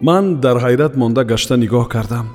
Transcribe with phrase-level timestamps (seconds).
[0.00, 2.26] ман дар ҳайрат монда гашта нигоҳ кардам.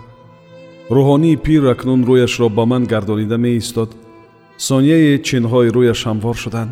[0.95, 3.89] Рӯҳонии пир акнун рӯяшро ба ман гардонида меистод.
[4.67, 6.71] Сонияе чинҳои рӯяш ҳамвор шуданд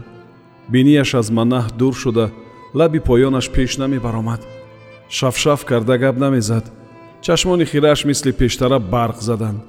[0.74, 2.26] бинияш аз манаҳ дур шуда
[2.80, 4.42] лаби поёнаш пеш намебаромад.
[5.18, 6.66] Шафшаф карда гап намезад.
[7.26, 9.60] Чашмони хирааш мисли пештара барқ заданд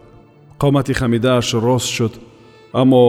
[0.63, 2.15] қомати хамидааш рост шуд.
[2.81, 3.03] Аммо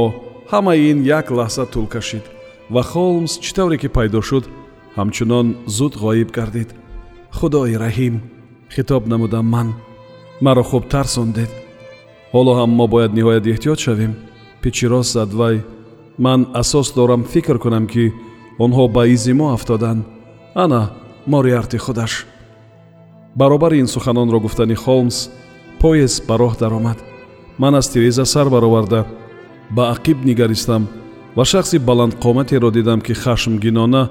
[0.51, 2.25] ҳамаи ин як лаҳза тӯл кашид
[2.73, 4.45] ва холмс чӣ тавре ки пайдо шуд
[4.97, 5.47] ҳамчунон
[5.77, 6.70] зуд ғоиб гардид
[7.39, 8.15] худои раҳим
[8.75, 9.67] хитоб намудам ман.
[10.41, 11.51] Маро хуб тарсондед.
[12.33, 14.13] Ҳоло ҳам мо бояд ниҳоят эҳтиёт шавем.
[14.61, 15.57] Пичирост зад вай.
[16.25, 18.13] Ман асос дорам фикр кунам ки
[18.63, 20.05] онҳо ба изи мо афтоданд.
[20.63, 20.81] Ана
[21.31, 22.13] мориарти худаш.
[23.39, 25.17] Баробари ин суханонро гуфтани холмс
[25.81, 26.97] поезд ба роҳ даромад.
[27.61, 29.05] Ман аз тиреза сар бароварда.
[29.75, 30.83] Ба ақиб нигаристам
[31.35, 34.03] ва шахси баландқоматеро дидам ки хашмгинона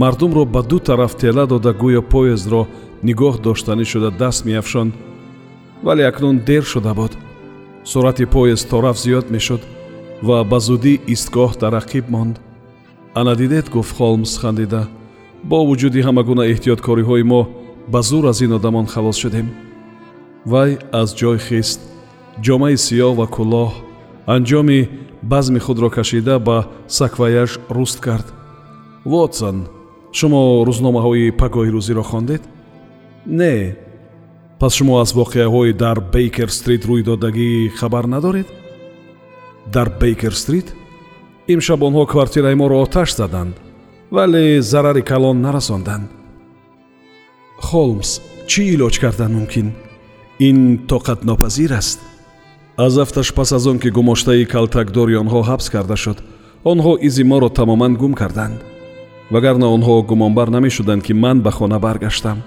[0.00, 2.62] мардумро ба ду тараф тела дода гӯё поездро
[3.06, 4.92] нигоҳ доштанӣ шуда даст меафшонд
[5.82, 7.12] вале акнун дер шуда буд.
[7.84, 9.62] Суръати поезд то рафт зиёд мешуд
[10.22, 12.36] ва ба зудӣ истгоҳ дар ақиб монд.
[13.14, 14.82] Ана дидед гуфт холмс хандида.
[15.50, 17.48] Бо вуҷуди ҳама гуна эҳтиёткориҳои мо
[17.92, 19.48] ба зур аз ин одамон халос шудем.
[20.46, 21.80] Вай аз ҷой хист
[22.44, 23.70] ҷомаи сиёҳ ва кӯлоҳ
[24.34, 24.80] анҷоми
[25.22, 28.26] базми худро кашида ба сакваяж руст кард.
[29.04, 29.58] Вотсон
[30.12, 32.42] шумо рӯзномаҳои пагоҳи рӯзиро хондед?
[33.26, 33.76] Не.
[34.60, 38.48] Пас шумо аз воқеаҳои дар бейкер стрит рӯйдодагӣ хабар надоред?
[39.74, 40.74] Дар бейкер стрит?
[41.52, 43.54] Имшаб онҳо квартираи моро оташ заданд
[44.10, 46.08] вале зарари калон нарасонданд.
[47.66, 48.10] Холмс
[48.50, 49.68] чӣ илоҷ кардан мумкин?
[50.48, 50.58] Ин
[50.90, 52.00] тоқатнопазир аст.
[52.76, 56.18] Аз афташ пас аз он ки гумоштаи калтакдори онҳо ҳабс карда шуд
[56.64, 58.58] онҳо изи моро тамоман гум карданд
[59.30, 62.38] вагарна онҳо гумонбар намешуданд ки ман ба хона баргаштам.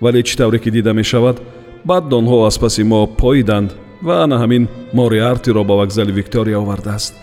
[0.00, 1.36] Вале чӣ тавре ки дида мешавад
[1.84, 3.70] баъд онҳо аз паси мо поиданд
[4.02, 7.14] ва ана ҳамин мориартиро ба вокзали виктория овардааст.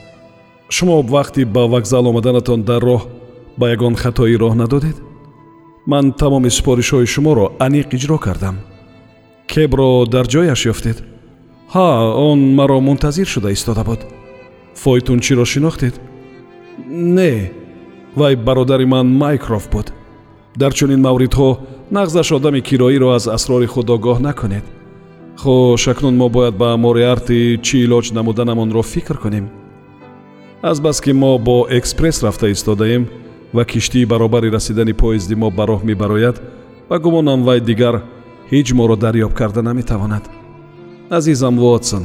[0.70, 3.02] Шумо вақти ба вокзал омаданатон дар роҳ
[3.60, 4.98] ба ягон хатои роҳ надодед?
[5.92, 8.56] Ман тамоми супоришҳои шуморо аниқ иҷро кардам.
[9.52, 10.98] Кебро дар ҷояш ёфтед?
[11.74, 11.88] Ҳа
[12.30, 14.02] он маро мунтазир шуда истода буд.
[14.82, 15.96] Фойтунчиро шинохтед?
[17.18, 17.52] Не
[18.18, 19.94] вай бародари ман майкроф буд.
[20.56, 21.58] Дар чунин мавридҳо
[21.92, 24.66] нағзаш одами кироиро аз асрори худ огоҳ накунед.
[25.38, 29.46] Хуш акнун мо бояд ба мориарти чӣ илоҷ намуданамонро фикр кунем.
[30.62, 33.08] Азбаски мо бо экспресс рафта истодаем
[33.54, 36.42] ва киштии баробари расидани поезди мо ба роҳ мебарояд
[36.90, 37.96] ва гумонам вай дигар
[38.52, 40.24] ҳеҷ моро дарёб карда наметавонад.
[41.10, 42.04] Азизам вотсон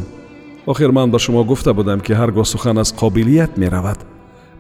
[0.67, 4.12] охир ман ба шумо гуфта будам ки ҳар гоҳ сухан аз қобилият меравад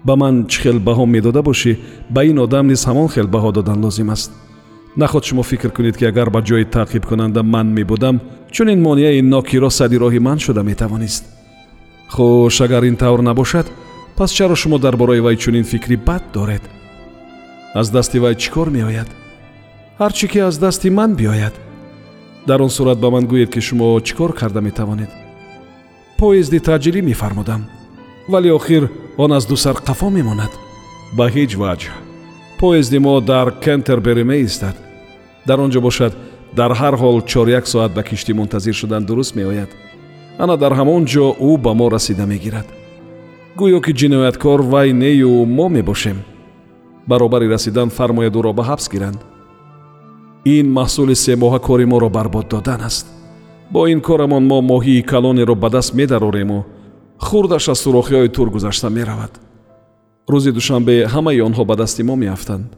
[0.04, 1.72] ба ман чӣ хел баҳо медода бошӣ
[2.14, 4.30] ба ин одам низ ҳамон хел баҳо додан лозим аст.
[4.96, 8.20] Наход шумо фикр кунед ки агар ба ҷои таъқибкунанда ман мебудам
[8.50, 11.24] чунин монеаи нокиро сади роҳи ман шуда метавонист.
[12.08, 13.66] Хуш агар ин тавр набошад
[14.16, 16.62] пас чаро шумо дар бораи вай чунин фикри бад доред?
[17.74, 19.08] Аз дасти вай чӣ кор меояд?
[20.00, 21.54] Ҳар чӣ ки аз дасти ман биёяд.
[22.46, 25.10] Дар он сурат ба ман гӯед ки шумо чӣ кор карда метавонед?
[26.18, 27.62] Поезди таъҷилӣ мефармудам
[28.28, 30.50] вале охир он аз дусар қафо мемонад.
[31.16, 31.90] Ба ҳеҷ ваҷҳ.
[32.58, 34.76] Поезди мо дар кентербери меистад.
[35.46, 36.12] Дар он ҷо бошад
[36.56, 39.70] дар ҳар ҳол чоряк соат ба киштӣ мунтазир шудан дуруст меояд.
[40.38, 42.66] Ана дар ҳамон ҷо ӯ ба мо расида мегирад.
[43.58, 46.18] Гӯё ки ҷинояткор вай нею мо мебошем.
[47.06, 49.20] Баробари расидан фармояд ӯро ба ҳабс гиранд.
[50.44, 53.06] Ин маҳсули семоҳа кори моро барбод додан аст.
[53.72, 56.64] Бо ин корамон мо моҳии калонеро ба даст медарорему
[57.26, 59.32] хурдаш аз сурохиҳои тур гузашта меравад.
[60.32, 62.68] Рӯзи душанбе ҳамаи онҳо ба дасти мо меафтанд.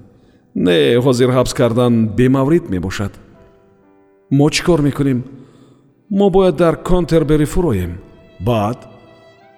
[0.67, 3.13] Не ҳозир ҳабс кардан бемаврид мебошад.
[4.39, 5.21] Мо чӣ кор мекунем?
[6.19, 7.93] Мо бояд дар контербери фуроем.
[8.41, 8.79] Баъд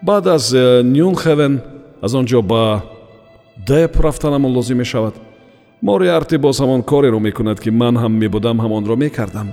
[0.03, 1.55] баъд аз э, нюнхевен
[2.03, 2.83] аз он ҷо ба
[3.69, 5.15] деп рафтанамон лозим мешавад.
[5.83, 9.49] Мориарти боз ҳамон кореро мекунад ки ман ҳам мебудам ҳамонро мекардам.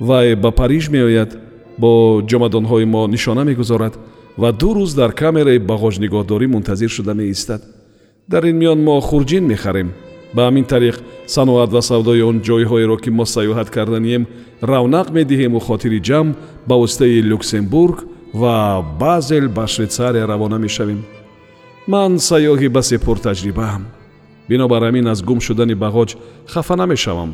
[0.00, 1.30] Вай ба париж меояд
[1.78, 3.94] бо ҷомадонҳои мо нишона мегузорад
[4.38, 7.62] ва ду рӯз дар камераи бағоҷнигоҳдорӣ мунтазир шуда меистад.
[8.28, 9.92] Дар ин миён мо хурҷин мехарем.
[10.34, 10.96] Ба ҳамин тариқ
[11.26, 14.26] саноат ва савдои он ҷойҳоеро ки мо сайёҳат карданием
[14.62, 16.34] равнақ медиҳему хотири ҷамъ
[16.68, 17.96] ба воситаи люксембург
[18.34, 21.00] ва базел ба швейтсария равона мешавем.
[21.86, 23.82] Ман сайёҳи басе пуртаҷрибаам
[24.48, 26.10] бинобар ҳамин аз гум шудани бағоҷ
[26.46, 27.30] хафа намешавам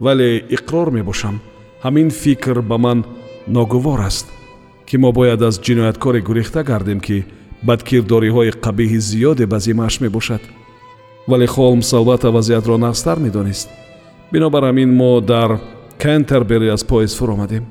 [0.00, 1.40] вале иқрор мебошам.
[1.84, 3.04] Ҳамин фикр ба ман
[3.48, 4.35] ногувор аст
[4.86, 7.24] ки мо бояд аз ҷинояткоре гурехта гардем ки
[7.66, 10.42] бадкирдориҳои қабиҳи зиёде ба зимааш мебошад.
[11.28, 13.68] Вале холмс албатта вазъиятро нағзтар медонист.
[14.32, 15.60] Бинобар ҳамин мо дар
[15.98, 17.64] кентербери аз поезд фуромадем.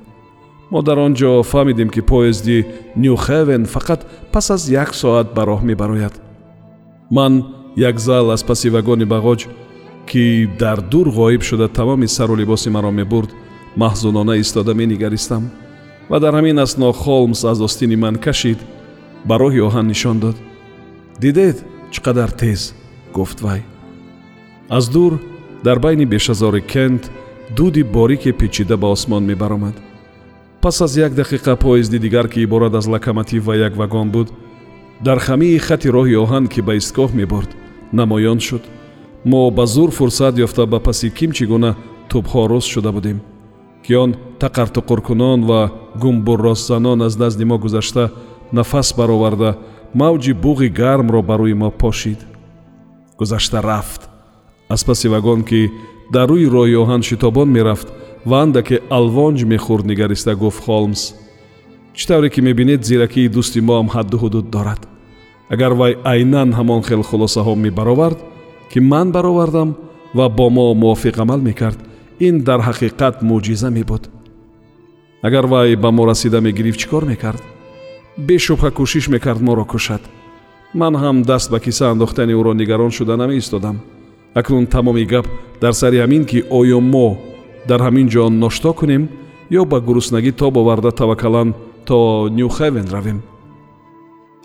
[0.71, 2.65] Мо дар он ҷо фаҳмидем ки поезди
[2.95, 4.01] нюхевен фақат
[4.31, 6.21] пас аз як соат ба роҳ мебарояд.
[7.11, 7.43] Ман
[7.77, 9.47] як зал аз паси вагони бағоҷ
[10.09, 13.31] ки дар дур ғоиб шуда тамоми сару либоси маро мебурд
[13.77, 15.51] маҳзунона истода менигаристам
[16.09, 18.59] ва дар ҳамин асно холмс аз остини ман кашид
[19.25, 20.35] ба роҳи оҳан нишон дод.
[21.23, 21.55] Дидед
[21.91, 22.61] чӣ қадар тез?
[23.13, 23.61] гуфт вай.
[24.69, 25.19] Аз дур
[25.63, 27.11] дар байни бешазори кент
[27.57, 29.75] дуди борике печида ба осмон мебаромад.
[30.61, 34.33] Пас аз як дақиқа поезди дигар ки иборат аз локомотив ва як вагон буд
[35.03, 37.49] дар хамии хати роҳи оҳан ки ба истгоҳ мебурд
[37.93, 38.63] намоён шуд.
[39.25, 41.75] Мо ба зур фурсат ёфта ба паси кимчи гуна
[42.09, 43.21] тӯбҳо руст шуда будем
[43.83, 48.09] ки он тақартуқуркунон ва гумбурростзанон аз назди мо гузашта
[48.51, 49.57] нафас бароварда
[49.93, 52.19] мавҷи буғи гармро ба рӯи мо пошид.
[53.17, 54.09] Гузашта рафт.
[54.69, 55.71] Аз паси вагон ки
[56.13, 57.87] дар рӯи роҳи оҳан шитобон мерафт
[58.25, 61.13] ва андаке алвонҷ мехӯрд нигариста гуфт холмс.
[61.93, 64.81] Чӣ тавре ки мебинед зиракии дӯсти моам ҳадду ҳудуд дорад.
[65.49, 68.19] Агар вай айнан ҳамон хел хулосаҳо мебаровард
[68.71, 69.69] ки ман баровардам
[70.17, 71.79] ва бо мо мувофиқ амал мекард
[72.19, 74.03] ин дар ҳақиқат мӯъҷиза мебуд
[75.25, 77.41] агар вай ба мо расида мегирифт чӣ кор мекард?
[78.27, 80.01] Бешубҳа кӯшиш мекард моро кушад.
[80.73, 83.77] Ман ҳам даст ба киса андохтани ӯро нигарон шуда намеистодам.
[84.35, 85.25] Акнун тамоми гап
[85.61, 87.17] дар сари ҳамин ки оё мо
[87.67, 89.03] дар ҳамин ҷо ношто кунем
[89.59, 91.55] ё ба гуруснагӣ тоб оварда таваккалан
[91.87, 93.19] то нюхевен равем.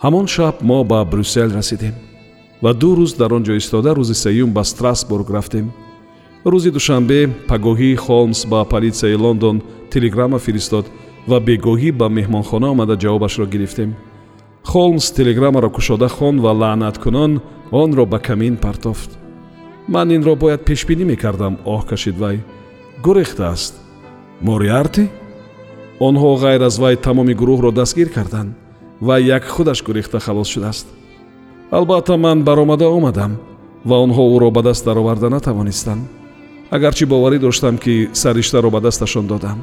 [0.03, 1.95] Ҳамон шаб мо ба брюссел расидем
[2.63, 5.67] ва ду рӯз дар он ҷо истода рӯзи сеюм ба страсбург рафтем
[6.45, 9.57] рӯзи душанбе пагоҳӣ холмс ба полисияи лондон
[9.93, 10.87] телеграмма фиристод
[11.29, 13.91] ва бегоҳӣ ба меҳмонхона омада ҷавобашро гирифтем.
[14.65, 17.33] Холмс телеграммаро кушода хон ва лаънаткунон
[17.83, 19.11] онро ба камин партофт.
[19.89, 22.37] Ман инро бояд пешбинӣ мекардам оҳ кашид вай.
[23.05, 23.75] Гурехтааст
[24.41, 25.05] мориарти
[26.09, 28.51] онҳо ғайр аз вай тамоми гурӯҳро дастгир карданд
[29.07, 30.87] ва як худаш гурехта халос шудааст.
[31.71, 33.33] Албатта ман баромада омадам
[33.85, 36.20] ва онҳо ӯро ба даст дароварда натавонистанд
[36.71, 39.59] агарчи боварӣ доштам ки сариштаро ба дасташон додам.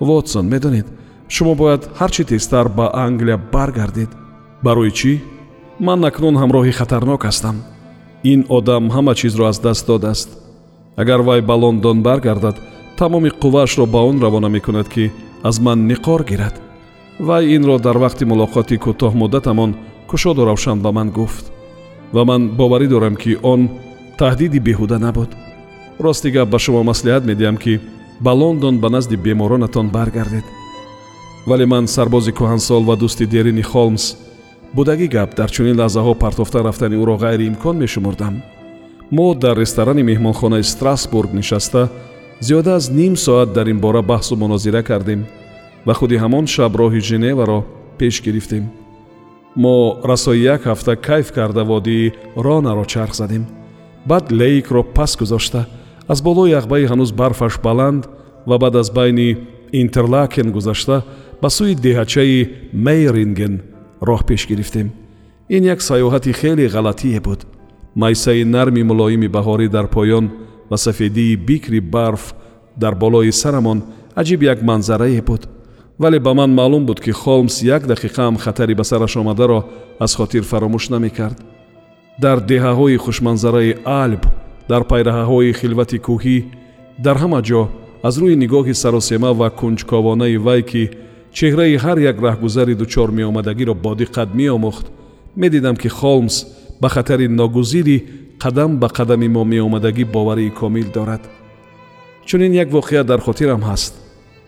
[0.00, 0.86] Вотсон медонед
[1.28, 4.10] шумо бояд ҳар чӣ тезтар ба англия баргардед.
[4.62, 5.12] Барои чӣ?
[5.86, 7.56] Ман акнун ҳамроҳи хатарнок ҳастам.
[8.32, 10.28] Ин одам ҳама чизро аз даст додааст.
[10.96, 12.56] Агар вай ба лондон баргардад
[12.98, 16.54] тамоми қувваашро ба он равона мекунад ки аз ман niqor гирад.
[17.18, 19.70] Вай инро дар вақти мулоқоти кӯтоҳмуддатамон
[20.08, 21.44] кушоду равшан ба ман гуфт.
[22.12, 23.60] Ва ман боварӣ дорам ки он
[24.18, 25.30] таҳдиди беҳуда набуд
[25.98, 27.80] рости гап ба шумо маслиҳат медиҳам ки
[28.20, 30.44] ба лондон ба назди беморонатон баргардед.
[31.46, 34.04] Вале ман сарбози кӯҳансол ва дӯсти дерини холмс
[34.76, 38.34] будагӣ гап дар чунин лаҳзаҳо партофта рафтани ӯро ғайриимкон мешумурдам
[39.16, 41.82] мо дар ресторани меҳмонхонаи страсбург нишаста
[42.46, 45.20] зиёда аз ним соат дар ин бора баҳсу мунозира кардем
[45.86, 47.64] ва худи ҳамон шаб роҳи женеваро
[47.98, 48.64] пеш гирифтем.
[49.56, 49.76] Мо
[50.10, 53.44] расои як ҳафта кайф карда водии ронаро чарх задем.
[54.06, 55.66] Баъд лейкро пас гузошта
[56.08, 58.08] аз болои яхбаи ҳанӯз барфаш баланд
[58.46, 59.36] ва баъд аз байни
[59.72, 61.02] интерлакен гузашта
[61.42, 63.54] ба сӯи деҳачаи мейринген
[64.02, 64.92] роҳ пеш гирифтем.
[65.48, 67.46] Ин як сайёҳати хеле ғалатие буд.
[67.94, 70.30] Майсаи нарми мулоими баҳорӣ дар поён
[70.70, 72.34] ва сафедии бикри барф
[72.76, 73.82] дар болои сарамон
[74.16, 75.48] аҷиб як манзарае буд.
[75.98, 79.64] Вале ба ман маълум буд ки холмс як дақиқаам хатари ба сараш омадаро
[79.98, 81.38] аз хотир фаромӯш намекард.
[82.20, 84.22] Дар деҳаҳои хушманзараи алб
[84.68, 86.38] дар пайраҳаҳои хилвати кӯҳӣ
[87.04, 87.62] дар ҳама ҷо
[88.08, 90.82] аз рӯи нигоҳи саросема ва кунҷковонаи вай ки
[91.36, 94.86] чеҳраи ҳар як раҳгузари дучор меомадагиро бодиққат меомӯхт
[95.40, 96.36] медидам ки холмс
[96.80, 97.98] ба хатари ногузири
[98.42, 101.22] қадам ба қадами мо меомадагӣ боварии комил дорад.
[102.26, 103.94] Чунин як воқеа дар хотирам ҳаст.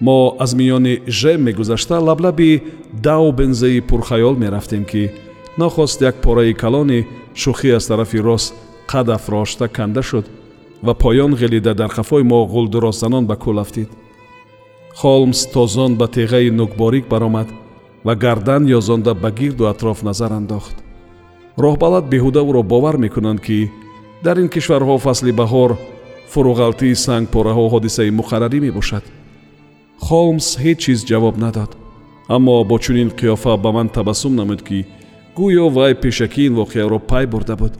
[0.00, 5.10] Мо аз миёни жем мегузашта лаблаби даубензаи пурхаёл мерафтем ки
[5.56, 8.54] нохост як пораи калони шӯхӣ аз тарафи рост
[8.90, 10.26] қад афрошта канда шуд
[10.82, 13.88] ва поён ғелида дар қафои мо ғулдуроззанон ба кӯл афтид.
[14.94, 17.48] Холмс тозон ба теғаи нӯкборик баромад
[18.04, 20.76] ва гардан ёзонда ба гирду атроф назар андохт.
[21.58, 23.70] Роҳбалад беҳуда ӯро бовар мекунанд ки
[24.24, 25.70] дар ин кишварҳо фасли баҳор
[26.32, 29.04] фуруғалтии сангпораҳо ҳодисаи муқаррарӣ мебошад.
[30.06, 31.70] Холмс ҳеҷ чиз ҷавоб надод
[32.28, 34.86] аммо бо чунин қиёфа ба ман табассум намуд ки
[35.36, 37.72] гӯё вай пешакӣ ин воқеаро пай бурда буд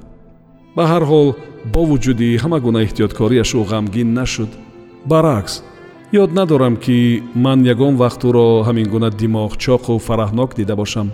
[0.77, 1.29] ба ҳар ҳол
[1.73, 4.51] бо вуҷуди ҳама гуна эҳтиёткорияш ӯ ғамгин нашуд.
[5.11, 5.55] Баръакс
[6.23, 11.09] ёд надорам ки ман ягон вақт ӯро ҳамин гуна димоғчоқу фараҳнок дида бошам.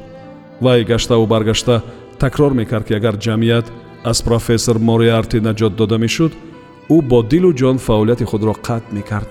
[0.64, 1.83] Вай гаштаву баргашта
[2.23, 3.66] такрор мекард ки агар ҷамъият
[4.11, 6.33] аз профессор мориарти наҷот дода мешуд
[6.95, 9.31] ӯ бо дилу ҷон фаъолияти худро қатъ мекард.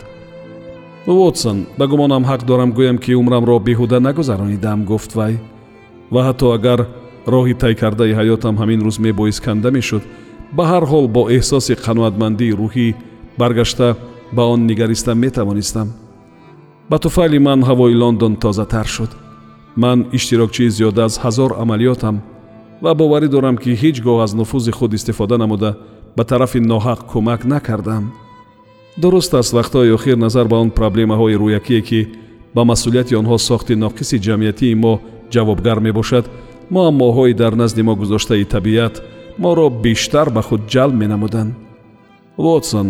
[1.08, 5.34] Вотсон ба гумонам ҳақ дорам гӯям ки умрамро беҳуда нагузаронидам гуфт вай.
[6.14, 6.80] Ва ҳатто агар
[7.28, 10.04] роҳи тай кардаи ҳаётам ҳамин рӯз мебоис канда мешуд
[10.56, 12.88] ба ҳар ҳол бо эҳсоси қаноатмандии рӯҳӣ
[13.40, 13.88] баргашта
[14.36, 15.88] ба он нигариста метавонистам.
[16.90, 19.12] Ба туфайли ман ҳавои лондон тозатар шуд.
[19.76, 22.16] Ман иштирокчии зиёда аз ҳазор амалиётам
[22.84, 25.72] ва боварӣ дорам ки ҳеҷ гоҳ аз нуфузи худ истифода намуда
[26.18, 28.04] ба тарафи ноҳақ кӯмак накардам.
[29.02, 32.02] Дуруст аст вақтҳои охир назар ба он проблемаҳои рӯякие ки
[32.56, 34.94] ба масъулияти онҳо сохти ноқиси ҷамъиятии мо
[35.34, 36.26] ҷавобгар мебошад.
[36.74, 38.96] Муаммоҳои дар назди мо гузоштаи табиат
[39.38, 41.54] моро бештар ба худ ҷалб менамуданд
[42.38, 42.88] вотсон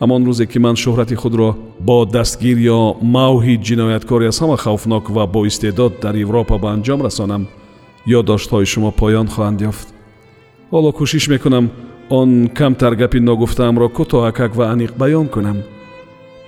[0.00, 1.50] ҳамон рӯзе ки ман шӯҳрати худро
[1.88, 2.80] бо дастгир ё
[3.16, 7.42] мавҳи ҷинояткоре аз ҳама хавфнок ва боистеъдод дар европа ба анҷом расонам
[8.18, 9.88] ёддоштҳои шумо поён хоҳанд ёфт
[10.72, 11.66] ҳоло кӯшиш мекунам
[12.20, 15.58] он камтар гапи ногуфтаамро кӯтоҳакак ва аниқ баён кунам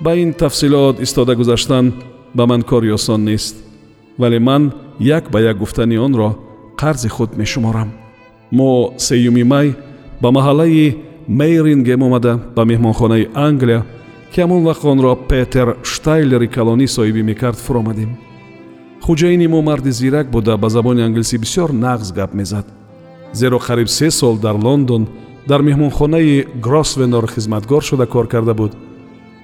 [0.04, 1.84] ба ин тафсилот истода гузаштан
[2.36, 3.54] ба ман кори осон нест
[4.18, 6.28] вале ман як ба як гуфтани онро
[6.80, 8.01] қарзи худ мешуморам
[8.52, 9.74] мо сеюми май
[10.22, 10.96] ба маҳаллаи
[11.28, 13.80] мейрингем омада ба меҳмонхонаи англия
[14.32, 18.10] ки ҳамон вақт онро петер штайлери калонӣ соҳибӣ мекард фуромадем.
[19.04, 22.66] Хуҷаини мо марди зирак буда ба забони англисӣ бисёр нағз гап мезад.
[23.32, 25.02] Зеро қариб се сол дар лондон
[25.48, 28.72] дар меҳмонхонаи гросвенор хизматгор шуда кор карда буд.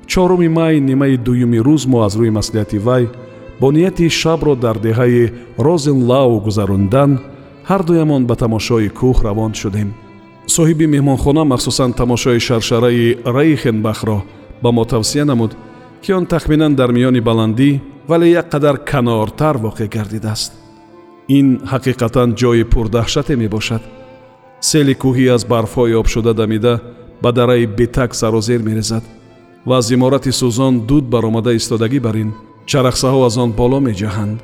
[0.06, 3.08] Чоруми май нимаи дуюми рӯз мо аз рӯи маслиҳати вай
[3.60, 7.20] бо нияти шабро дар деҳаи розенлау гузарондан
[7.70, 9.88] ҳардуямон ба тамошои кӯҳ равон шудем.
[10.56, 14.18] Соҳиби меҳмонхона махсусан тамошои шаршараи рейхенбахро
[14.62, 15.52] ба мо тавсия намуд
[16.02, 17.70] ки он тахминан дар миёни баландӣ
[18.10, 20.52] вале як қадар канортар воқеъ гардидааст.
[21.38, 23.82] Ин ҳақиқатан ҷои пурдаҳшате мебошад.
[24.68, 26.74] Сели кӯҳӣ аз барфҳои обшуда дамида
[27.22, 29.04] ба дараи бетак сарозер мерезад
[29.66, 32.30] ва аз иморати сӯзон дуд баромада истодагӣ бар ин
[32.70, 34.38] чарахсаҳо аз он боло меҷаҳанд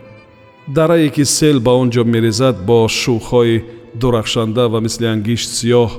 [0.67, 3.63] дарае ки сел ба он ҷо мерезад бо шӯхҳои
[4.01, 5.91] дурахшанда ва мисли ангишт сиёҳ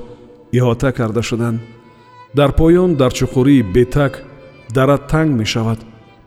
[0.52, 1.60] иҳота карда шуданд.
[2.34, 4.22] Дар поён дар чуқурии бетак
[4.74, 5.78] дара танг мешавад.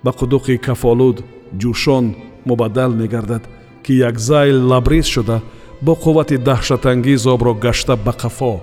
[0.03, 1.17] Ба қудуқи кафолуд
[1.61, 2.15] ҷӯшон
[2.45, 3.43] мубаддал мегардад
[3.83, 5.41] ки як зайл лабрез шуда
[5.81, 8.53] бо қуввати даҳшатангез обро гашта ба қафо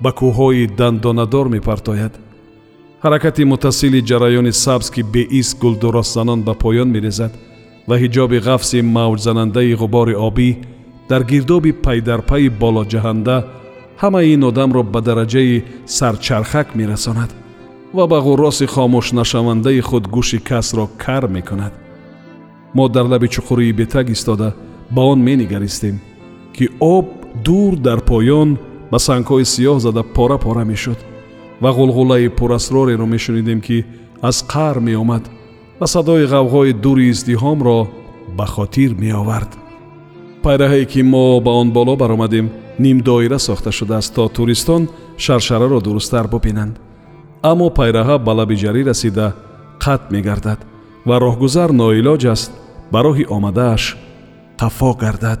[0.00, 2.12] ба кӯҳҳои дандонадор мепартояд.
[3.04, 7.32] Ҳаракати муттасили ҷараёни сабз ки беист гулдуростзанон ба поён мерезад
[7.88, 10.50] ва ҳиҷоби ғафси мавҷзанандаи ғубори обӣ
[11.10, 13.36] дар гирдоби пайдарпайи болоҷаҳанда
[14.02, 15.62] ҳамаи ин одамро ба дараҷаи
[15.96, 17.30] сарчархак мерасонад
[17.96, 21.72] ва ба ғурроси хомӯшнашавандаи худ гӯши касро кар мекунад.
[22.74, 24.54] Мо дар лаби чуқурии бетаг истода
[24.90, 25.96] ба он менигаристем
[26.56, 27.06] ки об
[27.44, 28.58] дур дар поён
[28.90, 30.98] ба сангҳои сиёҳ зада пора пора мешуд
[31.62, 33.84] ва ғулғулаи пурасрореро мешунидем ки
[34.22, 35.24] аз қаър меомад
[35.82, 37.88] ва садои ғавғои дури издиҳомро
[38.38, 39.50] ба хотир меовард.
[40.44, 46.78] Пайраҳае ки мо ба он боло баромадем нимдоира сохта шудааст то туристон шаршараро дурусттар бубинанд.
[47.42, 49.34] Аммо пайраҳа ба лаби ҷарӣ расида
[49.84, 50.60] қатъ мегардад
[51.08, 52.52] ва роҳгузар ноилоҷ аст
[52.92, 53.96] ба роҳи омадааш
[54.60, 55.40] қафо гардад